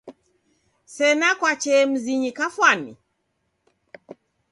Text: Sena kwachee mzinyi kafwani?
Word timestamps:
Sena 0.95 1.29
kwachee 1.39 1.83
mzinyi 1.91 2.31
kafwani? 2.37 2.93